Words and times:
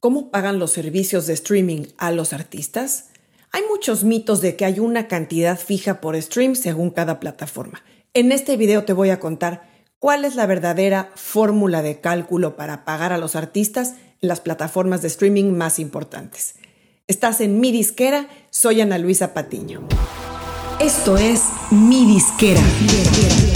¿Cómo 0.00 0.30
pagan 0.30 0.58
los 0.58 0.70
servicios 0.70 1.26
de 1.26 1.34
streaming 1.34 1.82
a 1.98 2.10
los 2.10 2.32
artistas? 2.32 3.10
Hay 3.52 3.60
muchos 3.68 4.02
mitos 4.02 4.40
de 4.40 4.56
que 4.56 4.64
hay 4.64 4.80
una 4.80 5.08
cantidad 5.08 5.58
fija 5.58 6.00
por 6.00 6.20
stream 6.22 6.54
según 6.54 6.88
cada 6.88 7.20
plataforma. 7.20 7.84
En 8.14 8.32
este 8.32 8.56
video 8.56 8.84
te 8.84 8.94
voy 8.94 9.10
a 9.10 9.20
contar 9.20 9.68
cuál 9.98 10.24
es 10.24 10.36
la 10.36 10.46
verdadera 10.46 11.10
fórmula 11.16 11.82
de 11.82 12.00
cálculo 12.00 12.56
para 12.56 12.86
pagar 12.86 13.12
a 13.12 13.18
los 13.18 13.36
artistas 13.36 13.96
en 14.22 14.30
las 14.30 14.40
plataformas 14.40 15.02
de 15.02 15.08
streaming 15.08 15.52
más 15.52 15.78
importantes. 15.78 16.54
Estás 17.06 17.42
en 17.42 17.60
Mi 17.60 17.70
Disquera, 17.70 18.26
soy 18.48 18.80
Ana 18.80 18.96
Luisa 18.96 19.34
Patiño. 19.34 19.86
Esto 20.80 21.18
es 21.18 21.42
Mi 21.70 22.06
Disquera. 22.06 22.62
Mi 22.62 22.86
disquera, 22.86 23.49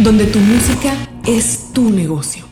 donde 0.00 0.26
tu 0.26 0.38
música 0.38 0.92
es 1.26 1.72
tu 1.72 1.88
negocio. 1.88 2.44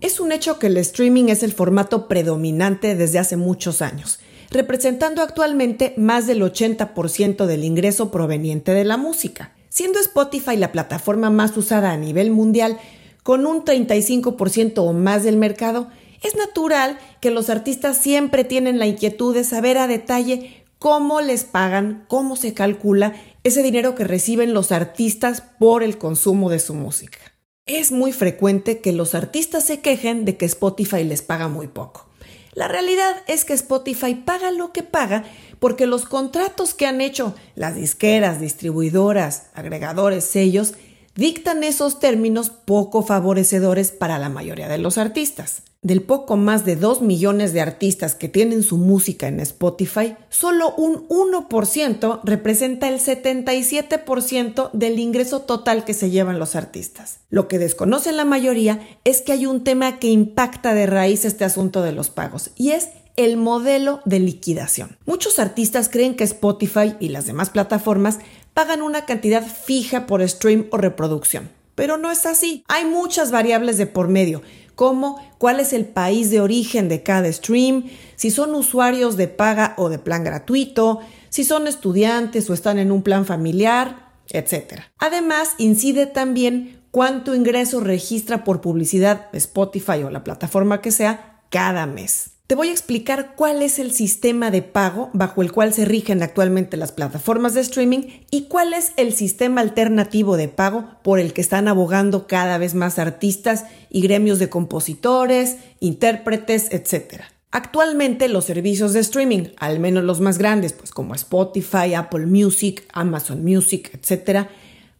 Es 0.00 0.20
un 0.20 0.30
hecho 0.30 0.60
que 0.60 0.68
el 0.68 0.76
streaming 0.76 1.24
es 1.24 1.42
el 1.42 1.52
formato 1.52 2.06
predominante 2.06 2.94
desde 2.94 3.18
hace 3.18 3.36
muchos 3.36 3.82
años, 3.82 4.20
representando 4.48 5.22
actualmente 5.22 5.92
más 5.96 6.28
del 6.28 6.42
80% 6.42 7.46
del 7.46 7.64
ingreso 7.64 8.12
proveniente 8.12 8.72
de 8.72 8.84
la 8.84 8.96
música, 8.96 9.54
siendo 9.70 9.98
Spotify 9.98 10.56
la 10.56 10.70
plataforma 10.70 11.30
más 11.30 11.56
usada 11.56 11.90
a 11.90 11.96
nivel 11.96 12.30
mundial 12.30 12.78
con 13.24 13.44
un 13.44 13.64
35% 13.64 14.74
o 14.78 14.92
más 14.92 15.24
del 15.24 15.36
mercado, 15.36 15.88
es 16.22 16.36
natural 16.36 16.96
que 17.20 17.32
los 17.32 17.50
artistas 17.50 17.96
siempre 17.96 18.44
tienen 18.44 18.78
la 18.78 18.86
inquietud 18.86 19.34
de 19.34 19.42
saber 19.42 19.78
a 19.78 19.88
detalle 19.88 20.64
cómo 20.78 21.20
les 21.20 21.44
pagan, 21.44 22.04
cómo 22.08 22.36
se 22.36 22.54
calcula 22.54 23.14
ese 23.44 23.62
dinero 23.62 23.94
que 23.94 24.04
reciben 24.04 24.54
los 24.54 24.72
artistas 24.72 25.42
por 25.58 25.82
el 25.82 25.98
consumo 25.98 26.50
de 26.50 26.58
su 26.58 26.74
música. 26.74 27.18
Es 27.66 27.92
muy 27.92 28.12
frecuente 28.12 28.80
que 28.80 28.92
los 28.92 29.14
artistas 29.14 29.64
se 29.64 29.80
quejen 29.80 30.24
de 30.24 30.36
que 30.36 30.46
Spotify 30.46 31.04
les 31.04 31.22
paga 31.22 31.48
muy 31.48 31.68
poco. 31.68 32.06
La 32.52 32.68
realidad 32.68 33.22
es 33.28 33.44
que 33.44 33.52
Spotify 33.52 34.14
paga 34.14 34.50
lo 34.50 34.72
que 34.72 34.82
paga 34.82 35.24
porque 35.60 35.86
los 35.86 36.04
contratos 36.04 36.74
que 36.74 36.86
han 36.86 37.00
hecho 37.00 37.34
las 37.54 37.76
disqueras, 37.76 38.40
distribuidoras, 38.40 39.46
agregadores, 39.54 40.24
sellos, 40.24 40.74
dictan 41.20 41.62
esos 41.64 42.00
términos 42.00 42.48
poco 42.48 43.02
favorecedores 43.02 43.92
para 43.92 44.18
la 44.18 44.30
mayoría 44.30 44.68
de 44.68 44.78
los 44.78 44.96
artistas. 44.96 45.62
Del 45.82 46.02
poco 46.02 46.36
más 46.36 46.64
de 46.64 46.76
2 46.76 47.02
millones 47.02 47.52
de 47.52 47.60
artistas 47.60 48.14
que 48.14 48.28
tienen 48.28 48.62
su 48.62 48.78
música 48.78 49.28
en 49.28 49.38
Spotify, 49.40 50.16
solo 50.30 50.74
un 50.76 51.06
1% 51.08 52.20
representa 52.24 52.88
el 52.88 53.00
77% 53.00 54.70
del 54.72 54.98
ingreso 54.98 55.42
total 55.42 55.84
que 55.84 55.92
se 55.92 56.10
llevan 56.10 56.38
los 56.38 56.56
artistas. 56.56 57.20
Lo 57.28 57.48
que 57.48 57.58
desconoce 57.58 58.12
la 58.12 58.24
mayoría 58.24 58.80
es 59.04 59.20
que 59.20 59.32
hay 59.32 59.44
un 59.44 59.62
tema 59.62 59.98
que 59.98 60.08
impacta 60.08 60.72
de 60.72 60.86
raíz 60.86 61.26
este 61.26 61.44
asunto 61.44 61.82
de 61.82 61.92
los 61.92 62.08
pagos 62.08 62.50
y 62.56 62.70
es 62.70 62.88
el 63.16 63.36
modelo 63.36 64.00
de 64.04 64.20
liquidación. 64.20 64.96
Muchos 65.06 65.38
artistas 65.38 65.88
creen 65.88 66.16
que 66.16 66.24
Spotify 66.24 66.94
y 67.00 67.08
las 67.08 67.26
demás 67.26 67.50
plataformas 67.50 68.18
pagan 68.54 68.82
una 68.82 69.06
cantidad 69.06 69.46
fija 69.46 70.06
por 70.06 70.26
stream 70.28 70.66
o 70.70 70.76
reproducción. 70.76 71.50
Pero 71.74 71.96
no 71.96 72.10
es 72.10 72.26
así. 72.26 72.64
Hay 72.68 72.84
muchas 72.84 73.30
variables 73.30 73.78
de 73.78 73.86
por 73.86 74.08
medio 74.08 74.42
como 74.80 75.22
cuál 75.36 75.60
es 75.60 75.74
el 75.74 75.84
país 75.84 76.30
de 76.30 76.40
origen 76.40 76.88
de 76.88 77.02
cada 77.02 77.30
stream, 77.30 77.90
si 78.16 78.30
son 78.30 78.54
usuarios 78.54 79.18
de 79.18 79.28
paga 79.28 79.74
o 79.76 79.90
de 79.90 79.98
plan 79.98 80.24
gratuito, 80.24 81.00
si 81.28 81.44
son 81.44 81.66
estudiantes 81.66 82.48
o 82.48 82.54
están 82.54 82.78
en 82.78 82.90
un 82.90 83.02
plan 83.02 83.26
familiar, 83.26 84.08
etc. 84.30 84.80
Además, 84.96 85.50
incide 85.58 86.06
también 86.06 86.82
cuánto 86.90 87.34
ingreso 87.34 87.80
registra 87.80 88.42
por 88.42 88.62
publicidad 88.62 89.26
Spotify 89.34 90.02
o 90.02 90.08
la 90.08 90.24
plataforma 90.24 90.80
que 90.80 90.92
sea 90.92 91.42
cada 91.50 91.84
mes. 91.84 92.30
Te 92.50 92.56
voy 92.56 92.70
a 92.70 92.72
explicar 92.72 93.36
cuál 93.36 93.62
es 93.62 93.78
el 93.78 93.92
sistema 93.92 94.50
de 94.50 94.60
pago 94.60 95.10
bajo 95.12 95.40
el 95.40 95.52
cual 95.52 95.72
se 95.72 95.84
rigen 95.84 96.20
actualmente 96.20 96.76
las 96.76 96.90
plataformas 96.90 97.54
de 97.54 97.60
streaming 97.60 98.00
y 98.28 98.48
cuál 98.48 98.72
es 98.72 98.90
el 98.96 99.12
sistema 99.12 99.60
alternativo 99.60 100.36
de 100.36 100.48
pago 100.48 100.96
por 101.04 101.20
el 101.20 101.32
que 101.32 101.42
están 101.42 101.68
abogando 101.68 102.26
cada 102.26 102.58
vez 102.58 102.74
más 102.74 102.98
artistas 102.98 103.66
y 103.88 104.00
gremios 104.00 104.40
de 104.40 104.48
compositores, 104.48 105.58
intérpretes, 105.78 106.72
etc. 106.72 107.22
Actualmente 107.52 108.28
los 108.28 108.46
servicios 108.46 108.94
de 108.94 108.98
streaming, 108.98 109.50
al 109.56 109.78
menos 109.78 110.02
los 110.02 110.20
más 110.20 110.36
grandes, 110.36 110.72
pues 110.72 110.90
como 110.90 111.14
Spotify, 111.14 111.94
Apple 111.94 112.26
Music, 112.26 112.84
Amazon 112.92 113.44
Music, 113.44 113.92
etc., 113.94 114.48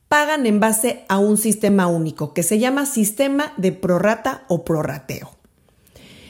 pagan 0.07 0.47
en 0.47 0.61
base 0.61 1.05
a 1.09 1.19
un 1.19 1.37
sistema 1.37 1.89
único 1.89 2.33
que 2.33 2.45
se 2.45 2.61
llama 2.61 2.87
sistema 2.87 3.55
de 3.57 3.73
prorata 3.73 4.45
o 4.47 4.65
prorrateo. 4.65 5.33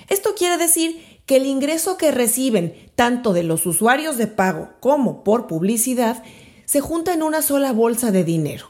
Esto 0.08 0.34
quiere 0.34 0.56
decir 0.56 1.09
que 1.30 1.36
el 1.36 1.46
ingreso 1.46 1.96
que 1.96 2.10
reciben 2.10 2.74
tanto 2.96 3.32
de 3.32 3.44
los 3.44 3.64
usuarios 3.64 4.18
de 4.18 4.26
pago 4.26 4.70
como 4.80 5.22
por 5.22 5.46
publicidad 5.46 6.24
se 6.64 6.80
junta 6.80 7.14
en 7.14 7.22
una 7.22 7.40
sola 7.40 7.70
bolsa 7.72 8.10
de 8.10 8.24
dinero. 8.24 8.68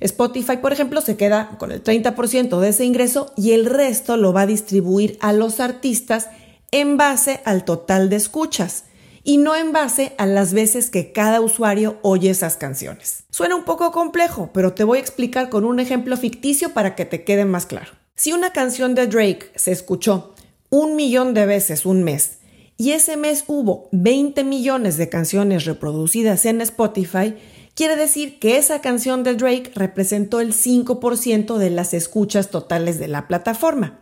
Spotify, 0.00 0.56
por 0.56 0.72
ejemplo, 0.72 1.02
se 1.02 1.18
queda 1.18 1.58
con 1.58 1.72
el 1.72 1.84
30% 1.84 2.58
de 2.58 2.68
ese 2.70 2.86
ingreso 2.86 3.34
y 3.36 3.52
el 3.52 3.66
resto 3.66 4.16
lo 4.16 4.32
va 4.32 4.40
a 4.40 4.46
distribuir 4.46 5.18
a 5.20 5.34
los 5.34 5.60
artistas 5.60 6.30
en 6.70 6.96
base 6.96 7.42
al 7.44 7.66
total 7.66 8.08
de 8.08 8.16
escuchas 8.16 8.84
y 9.22 9.36
no 9.36 9.54
en 9.54 9.72
base 9.72 10.14
a 10.16 10.24
las 10.24 10.54
veces 10.54 10.88
que 10.88 11.12
cada 11.12 11.42
usuario 11.42 11.98
oye 12.00 12.30
esas 12.30 12.56
canciones. 12.56 13.24
Suena 13.28 13.56
un 13.56 13.64
poco 13.64 13.92
complejo, 13.92 14.48
pero 14.54 14.72
te 14.72 14.84
voy 14.84 14.96
a 14.96 15.02
explicar 15.02 15.50
con 15.50 15.66
un 15.66 15.80
ejemplo 15.80 16.16
ficticio 16.16 16.72
para 16.72 16.94
que 16.94 17.04
te 17.04 17.24
quede 17.24 17.44
más 17.44 17.66
claro. 17.66 17.92
Si 18.16 18.32
una 18.32 18.54
canción 18.54 18.94
de 18.94 19.06
Drake 19.06 19.50
se 19.56 19.72
escuchó 19.72 20.33
un 20.74 20.96
millón 20.96 21.34
de 21.34 21.46
veces 21.46 21.86
un 21.86 22.02
mes 22.02 22.38
y 22.76 22.90
ese 22.90 23.16
mes 23.16 23.44
hubo 23.46 23.88
20 23.92 24.42
millones 24.42 24.96
de 24.96 25.08
canciones 25.08 25.66
reproducidas 25.66 26.44
en 26.46 26.60
Spotify, 26.60 27.36
quiere 27.76 27.94
decir 27.94 28.40
que 28.40 28.56
esa 28.56 28.80
canción 28.80 29.22
de 29.22 29.36
Drake 29.36 29.70
representó 29.76 30.40
el 30.40 30.52
5% 30.52 31.58
de 31.58 31.70
las 31.70 31.94
escuchas 31.94 32.50
totales 32.50 32.98
de 32.98 33.06
la 33.06 33.28
plataforma. 33.28 34.00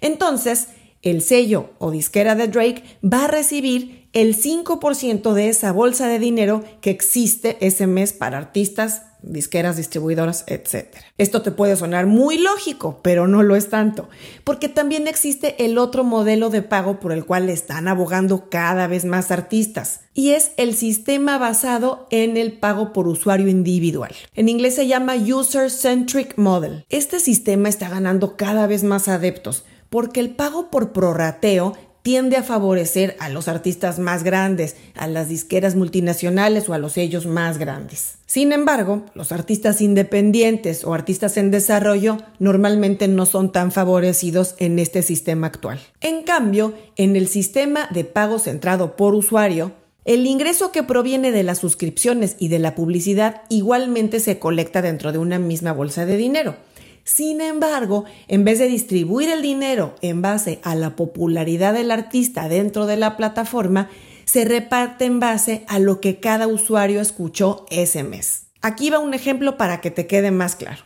Entonces, 0.00 0.68
el 1.02 1.22
sello 1.22 1.70
o 1.78 1.90
disquera 1.90 2.34
de 2.34 2.48
Drake 2.48 2.82
va 3.02 3.24
a 3.24 3.28
recibir 3.28 4.08
el 4.12 4.36
5% 4.36 5.32
de 5.32 5.48
esa 5.48 5.72
bolsa 5.72 6.08
de 6.08 6.18
dinero 6.18 6.64
que 6.80 6.90
existe 6.90 7.56
ese 7.60 7.86
mes 7.86 8.12
para 8.12 8.38
artistas 8.38 9.02
disqueras, 9.22 9.76
distribuidoras, 9.76 10.44
etc. 10.46 10.86
Esto 11.18 11.42
te 11.42 11.50
puede 11.50 11.76
sonar 11.76 12.06
muy 12.06 12.38
lógico, 12.38 13.00
pero 13.02 13.28
no 13.28 13.42
lo 13.42 13.56
es 13.56 13.68
tanto, 13.68 14.08
porque 14.44 14.68
también 14.68 15.06
existe 15.08 15.64
el 15.64 15.78
otro 15.78 16.04
modelo 16.04 16.50
de 16.50 16.62
pago 16.62 17.00
por 17.00 17.12
el 17.12 17.24
cual 17.24 17.48
están 17.48 17.88
abogando 17.88 18.48
cada 18.48 18.86
vez 18.86 19.04
más 19.04 19.30
artistas, 19.30 20.00
y 20.14 20.30
es 20.30 20.52
el 20.56 20.74
sistema 20.74 21.38
basado 21.38 22.06
en 22.10 22.36
el 22.36 22.52
pago 22.52 22.92
por 22.92 23.08
usuario 23.08 23.48
individual. 23.48 24.14
En 24.34 24.48
inglés 24.48 24.74
se 24.74 24.86
llama 24.86 25.14
User 25.16 25.70
Centric 25.70 26.36
Model. 26.36 26.84
Este 26.88 27.20
sistema 27.20 27.68
está 27.68 27.88
ganando 27.88 28.36
cada 28.36 28.66
vez 28.66 28.84
más 28.84 29.08
adeptos, 29.08 29.64
porque 29.90 30.20
el 30.20 30.30
pago 30.30 30.70
por 30.70 30.92
prorrateo 30.92 31.74
tiende 32.02 32.36
a 32.36 32.42
favorecer 32.42 33.16
a 33.20 33.28
los 33.28 33.48
artistas 33.48 33.98
más 33.98 34.22
grandes, 34.24 34.76
a 34.94 35.06
las 35.06 35.28
disqueras 35.28 35.76
multinacionales 35.76 36.68
o 36.68 36.74
a 36.74 36.78
los 36.78 36.92
sellos 36.92 37.26
más 37.26 37.58
grandes. 37.58 38.14
Sin 38.26 38.52
embargo, 38.52 39.04
los 39.14 39.32
artistas 39.32 39.80
independientes 39.80 40.84
o 40.84 40.94
artistas 40.94 41.36
en 41.36 41.50
desarrollo 41.50 42.18
normalmente 42.38 43.06
no 43.08 43.26
son 43.26 43.52
tan 43.52 43.70
favorecidos 43.72 44.54
en 44.58 44.78
este 44.78 45.02
sistema 45.02 45.48
actual. 45.48 45.80
En 46.00 46.22
cambio, 46.22 46.72
en 46.96 47.16
el 47.16 47.28
sistema 47.28 47.88
de 47.90 48.04
pago 48.04 48.38
centrado 48.38 48.96
por 48.96 49.14
usuario, 49.14 49.72
el 50.06 50.26
ingreso 50.26 50.72
que 50.72 50.82
proviene 50.82 51.30
de 51.30 51.42
las 51.42 51.58
suscripciones 51.58 52.36
y 52.38 52.48
de 52.48 52.58
la 52.58 52.74
publicidad 52.74 53.42
igualmente 53.50 54.20
se 54.20 54.38
colecta 54.38 54.80
dentro 54.80 55.12
de 55.12 55.18
una 55.18 55.38
misma 55.38 55.72
bolsa 55.72 56.06
de 56.06 56.16
dinero. 56.16 56.56
Sin 57.04 57.40
embargo, 57.40 58.04
en 58.28 58.44
vez 58.44 58.58
de 58.58 58.68
distribuir 58.68 59.28
el 59.30 59.42
dinero 59.42 59.94
en 60.02 60.22
base 60.22 60.60
a 60.62 60.74
la 60.74 60.96
popularidad 60.96 61.74
del 61.74 61.90
artista 61.90 62.48
dentro 62.48 62.86
de 62.86 62.96
la 62.96 63.16
plataforma, 63.16 63.88
se 64.24 64.44
reparte 64.44 65.06
en 65.06 65.18
base 65.18 65.64
a 65.66 65.78
lo 65.78 66.00
que 66.00 66.20
cada 66.20 66.46
usuario 66.46 67.00
escuchó 67.00 67.66
ese 67.70 68.04
mes. 68.04 68.46
Aquí 68.62 68.90
va 68.90 68.98
un 68.98 69.14
ejemplo 69.14 69.56
para 69.56 69.80
que 69.80 69.90
te 69.90 70.06
quede 70.06 70.30
más 70.30 70.54
claro. 70.54 70.84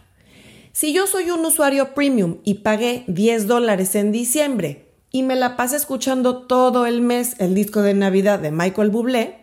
Si 0.73 0.93
yo 0.93 1.07
soy 1.07 1.31
un 1.31 1.45
usuario 1.45 1.95
premium 1.95 2.39
y 2.43 2.55
pagué 2.55 3.05
10 3.07 3.47
dólares 3.47 3.95
en 3.95 4.13
diciembre 4.13 4.89
y 5.11 5.23
me 5.23 5.37
la 5.37 5.57
pasé 5.57 5.77
escuchando 5.77 6.47
todo 6.47 6.87
el 6.87 7.01
mes 7.01 7.37
el 7.39 7.55
disco 7.55 7.83
de 7.83 7.95
Navidad 7.95 8.39
de 8.39 8.51
Michael 8.51 8.91
Bublé, 8.91 9.39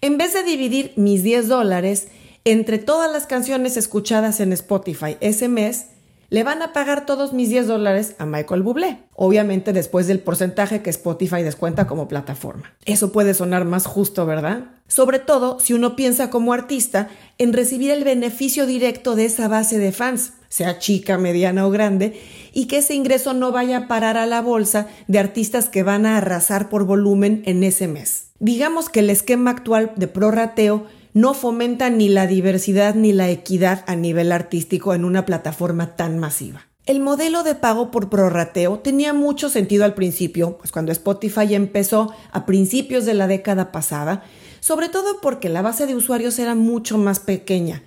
en 0.00 0.18
vez 0.18 0.34
de 0.34 0.42
dividir 0.42 0.92
mis 0.96 1.22
10 1.22 1.48
dólares 1.48 2.08
entre 2.44 2.78
todas 2.78 3.12
las 3.12 3.26
canciones 3.26 3.76
escuchadas 3.76 4.40
en 4.40 4.52
Spotify 4.52 5.16
ese 5.20 5.48
mes, 5.48 5.86
le 6.30 6.44
van 6.44 6.62
a 6.62 6.72
pagar 6.72 7.06
todos 7.06 7.32
mis 7.32 7.48
10 7.48 7.66
dólares 7.66 8.14
a 8.18 8.24
Michael 8.24 8.62
Bublé, 8.62 8.98
obviamente 9.14 9.72
después 9.72 10.06
del 10.06 10.20
porcentaje 10.20 10.80
que 10.80 10.90
Spotify 10.90 11.42
descuenta 11.42 11.88
como 11.88 12.06
plataforma. 12.06 12.72
Eso 12.84 13.10
puede 13.10 13.34
sonar 13.34 13.64
más 13.64 13.84
justo, 13.84 14.26
¿verdad? 14.26 14.68
Sobre 14.86 15.18
todo 15.18 15.58
si 15.58 15.74
uno 15.74 15.96
piensa 15.96 16.30
como 16.30 16.52
artista 16.52 17.08
en 17.38 17.52
recibir 17.52 17.90
el 17.90 18.04
beneficio 18.04 18.66
directo 18.66 19.16
de 19.16 19.24
esa 19.24 19.48
base 19.48 19.78
de 19.78 19.90
fans, 19.90 20.34
sea 20.48 20.78
chica, 20.78 21.18
mediana 21.18 21.66
o 21.66 21.70
grande, 21.70 22.20
y 22.52 22.66
que 22.66 22.78
ese 22.78 22.94
ingreso 22.94 23.34
no 23.34 23.50
vaya 23.50 23.76
a 23.76 23.88
parar 23.88 24.16
a 24.16 24.26
la 24.26 24.40
bolsa 24.40 24.86
de 25.08 25.18
artistas 25.18 25.68
que 25.68 25.82
van 25.82 26.06
a 26.06 26.16
arrasar 26.16 26.68
por 26.68 26.84
volumen 26.84 27.42
en 27.44 27.64
ese 27.64 27.88
mes. 27.88 28.28
Digamos 28.38 28.88
que 28.88 29.00
el 29.00 29.10
esquema 29.10 29.50
actual 29.50 29.92
de 29.96 30.06
prorrateo 30.06 30.86
no 31.12 31.34
fomenta 31.34 31.90
ni 31.90 32.08
la 32.08 32.26
diversidad 32.26 32.94
ni 32.94 33.12
la 33.12 33.28
equidad 33.30 33.84
a 33.86 33.96
nivel 33.96 34.32
artístico 34.32 34.94
en 34.94 35.04
una 35.04 35.26
plataforma 35.26 35.96
tan 35.96 36.18
masiva. 36.18 36.66
El 36.86 37.00
modelo 37.00 37.42
de 37.42 37.54
pago 37.54 37.90
por 37.90 38.08
prorrateo 38.08 38.78
tenía 38.78 39.12
mucho 39.12 39.48
sentido 39.48 39.84
al 39.84 39.94
principio, 39.94 40.56
pues 40.58 40.72
cuando 40.72 40.92
Spotify 40.92 41.54
empezó 41.54 42.12
a 42.32 42.46
principios 42.46 43.04
de 43.04 43.14
la 43.14 43.26
década 43.26 43.70
pasada, 43.70 44.24
sobre 44.60 44.88
todo 44.88 45.20
porque 45.20 45.48
la 45.48 45.62
base 45.62 45.86
de 45.86 45.94
usuarios 45.94 46.38
era 46.38 46.54
mucho 46.54 46.98
más 46.98 47.20
pequeña. 47.20 47.82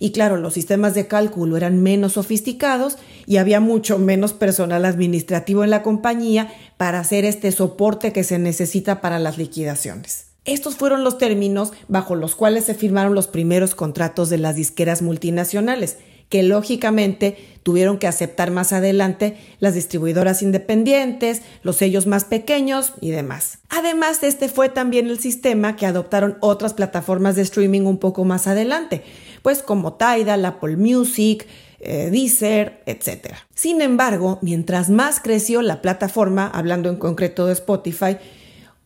Y 0.00 0.12
claro, 0.12 0.36
los 0.36 0.54
sistemas 0.54 0.94
de 0.94 1.08
cálculo 1.08 1.56
eran 1.56 1.82
menos 1.82 2.12
sofisticados 2.12 2.98
y 3.26 3.36
había 3.36 3.60
mucho 3.60 3.98
menos 3.98 4.32
personal 4.32 4.84
administrativo 4.84 5.64
en 5.64 5.70
la 5.70 5.82
compañía 5.82 6.52
para 6.76 7.00
hacer 7.00 7.24
este 7.24 7.50
soporte 7.52 8.12
que 8.12 8.24
se 8.24 8.38
necesita 8.38 9.00
para 9.00 9.18
las 9.18 9.38
liquidaciones. 9.38 10.27
Estos 10.48 10.76
fueron 10.76 11.04
los 11.04 11.18
términos 11.18 11.72
bajo 11.88 12.14
los 12.14 12.34
cuales 12.34 12.64
se 12.64 12.72
firmaron 12.72 13.14
los 13.14 13.26
primeros 13.26 13.74
contratos 13.74 14.30
de 14.30 14.38
las 14.38 14.56
disqueras 14.56 15.02
multinacionales, 15.02 15.98
que 16.30 16.42
lógicamente 16.42 17.36
tuvieron 17.62 17.98
que 17.98 18.06
aceptar 18.06 18.50
más 18.50 18.72
adelante 18.72 19.36
las 19.60 19.74
distribuidoras 19.74 20.40
independientes, 20.40 21.42
los 21.62 21.76
sellos 21.76 22.06
más 22.06 22.24
pequeños 22.24 22.94
y 23.02 23.10
demás. 23.10 23.58
Además, 23.68 24.22
este 24.22 24.48
fue 24.48 24.70
también 24.70 25.08
el 25.08 25.18
sistema 25.18 25.76
que 25.76 25.84
adoptaron 25.84 26.38
otras 26.40 26.72
plataformas 26.72 27.36
de 27.36 27.42
streaming 27.42 27.82
un 27.82 27.98
poco 27.98 28.24
más 28.24 28.46
adelante, 28.46 29.02
pues 29.42 29.62
como 29.62 29.98
Tidal, 29.98 30.46
Apple 30.46 30.78
Music, 30.78 31.46
eh, 31.78 32.08
Deezer, 32.10 32.82
etc. 32.86 33.34
Sin 33.54 33.82
embargo, 33.82 34.38
mientras 34.40 34.88
más 34.88 35.20
creció 35.20 35.60
la 35.60 35.82
plataforma, 35.82 36.46
hablando 36.46 36.88
en 36.88 36.96
concreto 36.96 37.44
de 37.44 37.52
Spotify, 37.52 38.16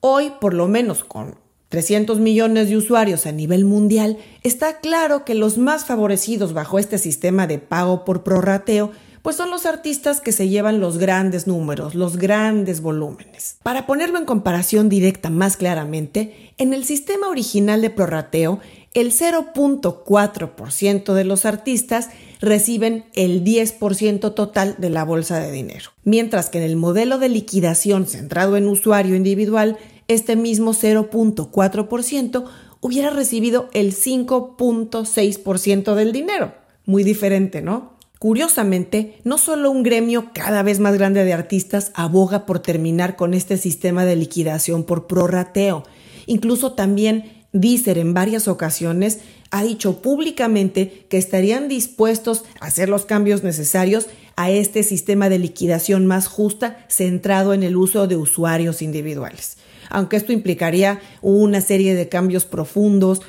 hoy, 0.00 0.32
por 0.40 0.54
lo 0.54 0.66
menos 0.66 1.04
con 1.04 1.40
300 1.72 2.20
millones 2.20 2.68
de 2.68 2.76
usuarios 2.76 3.24
a 3.24 3.32
nivel 3.32 3.64
mundial, 3.64 4.18
está 4.42 4.80
claro 4.80 5.24
que 5.24 5.34
los 5.34 5.56
más 5.56 5.86
favorecidos 5.86 6.52
bajo 6.52 6.78
este 6.78 6.98
sistema 6.98 7.46
de 7.46 7.58
pago 7.58 8.04
por 8.04 8.22
prorrateo 8.22 8.92
pues 9.22 9.36
son 9.36 9.50
los 9.50 9.64
artistas 9.64 10.20
que 10.20 10.32
se 10.32 10.50
llevan 10.50 10.80
los 10.80 10.98
grandes 10.98 11.46
números, 11.46 11.94
los 11.94 12.18
grandes 12.18 12.82
volúmenes. 12.82 13.56
Para 13.62 13.86
ponerlo 13.86 14.18
en 14.18 14.26
comparación 14.26 14.90
directa 14.90 15.30
más 15.30 15.56
claramente, 15.56 16.52
en 16.58 16.74
el 16.74 16.84
sistema 16.84 17.28
original 17.28 17.80
de 17.80 17.88
prorrateo, 17.88 18.60
el 18.92 19.12
0.4% 19.12 21.14
de 21.14 21.24
los 21.24 21.46
artistas 21.46 22.10
reciben 22.40 23.06
el 23.14 23.44
10% 23.44 24.34
total 24.34 24.74
de 24.76 24.90
la 24.90 25.04
bolsa 25.04 25.38
de 25.38 25.52
dinero, 25.52 25.92
mientras 26.04 26.50
que 26.50 26.58
en 26.58 26.64
el 26.64 26.76
modelo 26.76 27.18
de 27.18 27.30
liquidación 27.30 28.06
centrado 28.06 28.58
en 28.58 28.66
usuario 28.66 29.16
individual 29.16 29.78
este 30.12 30.36
mismo 30.36 30.72
0.4% 30.72 32.44
hubiera 32.80 33.10
recibido 33.10 33.68
el 33.72 33.94
5.6% 33.94 35.94
del 35.94 36.12
dinero. 36.12 36.54
Muy 36.84 37.04
diferente, 37.04 37.62
¿no? 37.62 37.92
Curiosamente, 38.18 39.18
no 39.24 39.38
solo 39.38 39.70
un 39.70 39.82
gremio 39.82 40.30
cada 40.32 40.62
vez 40.62 40.78
más 40.78 40.94
grande 40.94 41.24
de 41.24 41.32
artistas 41.32 41.90
aboga 41.94 42.46
por 42.46 42.60
terminar 42.60 43.16
con 43.16 43.34
este 43.34 43.56
sistema 43.56 44.04
de 44.04 44.14
liquidación 44.14 44.84
por 44.84 45.06
prorrateo, 45.06 45.82
incluso 46.26 46.72
también 46.72 47.42
Deezer 47.52 47.98
en 47.98 48.14
varias 48.14 48.48
ocasiones 48.48 49.20
ha 49.50 49.62
dicho 49.62 50.00
públicamente 50.00 51.06
que 51.08 51.18
estarían 51.18 51.68
dispuestos 51.68 52.44
a 52.60 52.66
hacer 52.66 52.88
los 52.88 53.04
cambios 53.04 53.42
necesarios 53.42 54.06
a 54.36 54.50
este 54.50 54.82
sistema 54.82 55.28
de 55.28 55.38
liquidación 55.38 56.06
más 56.06 56.28
justa 56.28 56.86
centrado 56.88 57.52
en 57.52 57.62
el 57.62 57.76
uso 57.76 58.06
de 58.06 58.16
usuarios 58.16 58.82
individuales 58.82 59.58
aunque 59.92 60.16
esto 60.16 60.32
implicaría 60.32 61.00
una 61.20 61.60
serie 61.60 61.94
de 61.94 62.08
cambios 62.08 62.44
profundos, 62.44 63.20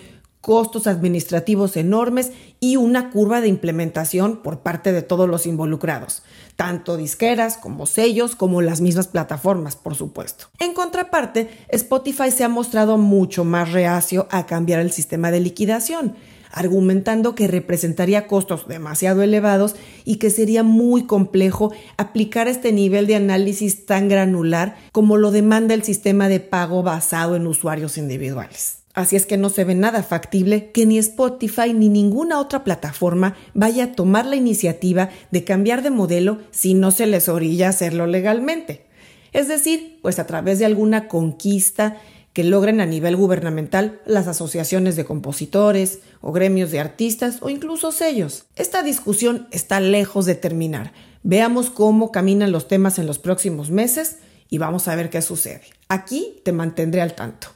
costos 0.43 0.87
administrativos 0.87 1.77
enormes 1.77 2.31
y 2.59 2.75
una 2.75 3.11
curva 3.11 3.39
de 3.39 3.47
implementación 3.47 4.43
por 4.43 4.59
parte 4.59 4.91
de 4.91 5.01
todos 5.01 5.29
los 5.29 5.45
involucrados, 5.45 6.23
tanto 6.57 6.97
disqueras 6.97 7.57
como 7.57 7.85
sellos 7.85 8.35
como 8.35 8.61
las 8.61 8.81
mismas 8.81 9.07
plataformas, 9.07 9.77
por 9.77 9.95
supuesto. 9.95 10.47
En 10.59 10.73
contraparte, 10.73 11.49
Spotify 11.69 12.29
se 12.29 12.43
ha 12.43 12.49
mostrado 12.49 12.97
mucho 12.97 13.45
más 13.45 13.71
reacio 13.71 14.27
a 14.31 14.45
cambiar 14.45 14.81
el 14.81 14.91
sistema 14.91 15.31
de 15.31 15.39
liquidación, 15.39 16.15
argumentando 16.53 17.35
que 17.35 17.47
representaría 17.47 18.27
costos 18.27 18.67
demasiado 18.67 19.23
elevados 19.23 19.75
y 20.05 20.17
que 20.17 20.29
sería 20.29 20.63
muy 20.63 21.03
complejo 21.03 21.73
aplicar 21.97 22.47
este 22.47 22.71
nivel 22.71 23.07
de 23.07 23.15
análisis 23.15 23.85
tan 23.85 24.07
granular 24.07 24.75
como 24.91 25.17
lo 25.17 25.31
demanda 25.31 25.73
el 25.73 25.83
sistema 25.83 26.29
de 26.29 26.39
pago 26.39 26.83
basado 26.83 27.35
en 27.35 27.47
usuarios 27.47 27.97
individuales. 27.97 28.77
Así 28.93 29.15
es 29.15 29.25
que 29.25 29.37
no 29.37 29.49
se 29.49 29.63
ve 29.63 29.73
nada 29.73 30.03
factible 30.03 30.69
que 30.71 30.85
ni 30.85 30.99
Spotify 30.99 31.73
ni 31.73 31.89
ninguna 31.89 32.39
otra 32.39 32.63
plataforma 32.63 33.35
vaya 33.55 33.85
a 33.85 33.91
tomar 33.93 34.27
la 34.27 34.35
iniciativa 34.35 35.09
de 35.31 35.43
cambiar 35.43 35.81
de 35.81 35.89
modelo 35.89 36.37
si 36.51 36.75
no 36.75 36.91
se 36.91 37.07
les 37.07 37.27
orilla 37.27 37.69
hacerlo 37.69 38.05
legalmente. 38.05 38.85
Es 39.31 39.47
decir, 39.47 39.97
pues 40.03 40.19
a 40.19 40.27
través 40.27 40.59
de 40.59 40.65
alguna 40.65 41.07
conquista 41.07 41.97
que 42.33 42.43
logren 42.43 42.81
a 42.81 42.85
nivel 42.85 43.15
gubernamental 43.15 44.01
las 44.05 44.27
asociaciones 44.27 44.95
de 44.95 45.05
compositores 45.05 45.99
o 46.21 46.31
gremios 46.31 46.71
de 46.71 46.79
artistas 46.79 47.37
o 47.41 47.49
incluso 47.49 47.91
sellos. 47.91 48.45
Esta 48.55 48.81
discusión 48.83 49.47
está 49.51 49.79
lejos 49.79 50.25
de 50.25 50.35
terminar. 50.35 50.93
Veamos 51.21 51.69
cómo 51.69 52.11
caminan 52.11 52.51
los 52.51 52.67
temas 52.67 52.99
en 52.99 53.07
los 53.07 53.19
próximos 53.19 53.69
meses 53.69 54.17
y 54.49 54.57
vamos 54.57 54.87
a 54.87 54.95
ver 54.95 55.09
qué 55.09 55.21
sucede. 55.21 55.63
Aquí 55.87 56.41
te 56.43 56.51
mantendré 56.51 57.01
al 57.01 57.13
tanto. 57.13 57.47